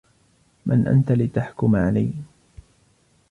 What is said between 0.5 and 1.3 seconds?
مَن أنت